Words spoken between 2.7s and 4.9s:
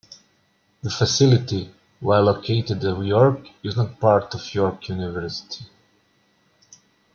at York, is not part of York